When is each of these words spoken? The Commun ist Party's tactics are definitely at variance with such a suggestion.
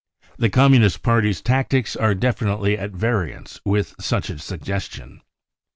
The 0.39 0.49
Commun 0.49 0.81
ist 0.81 1.03
Party's 1.03 1.41
tactics 1.41 1.95
are 1.95 2.15
definitely 2.15 2.75
at 2.75 2.89
variance 2.89 3.61
with 3.63 3.93
such 3.99 4.31
a 4.31 4.39
suggestion. 4.39 5.21